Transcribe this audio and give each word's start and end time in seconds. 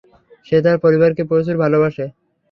সে 0.45 0.57
তার 0.65 0.77
পরিবারকে 0.83 1.23
প্রচুর 1.29 1.55
ভালোবাসে। 1.63 2.05